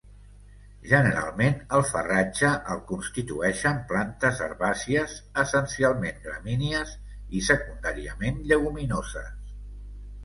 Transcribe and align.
Generalment 0.91 1.59
el 1.79 1.83
farratge 1.89 2.53
el 2.75 2.81
constitueixen 2.91 3.83
plantes 3.91 4.41
herbàcies, 4.47 5.13
essencialment 5.45 6.19
gramínies 6.27 6.97
i 7.43 7.47
secundàriament 7.51 8.45
lleguminoses. 8.55 9.33